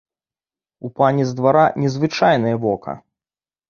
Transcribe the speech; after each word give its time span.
У 0.89 0.91
пані 1.01 1.23
з 1.33 1.37
двара 1.41 1.69
незвычайнае 1.85 2.59
вока. 2.69 3.01